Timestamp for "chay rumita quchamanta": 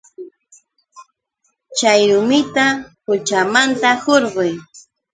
1.77-3.89